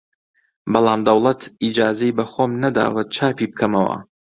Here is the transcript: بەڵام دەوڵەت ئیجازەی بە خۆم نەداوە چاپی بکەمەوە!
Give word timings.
بەڵام 0.71 0.99
دەوڵەت 1.07 1.41
ئیجازەی 1.61 2.15
بە 2.17 2.25
خۆم 2.31 2.51
نەداوە 2.63 3.01
چاپی 3.15 3.49
بکەمەوە! 3.51 3.97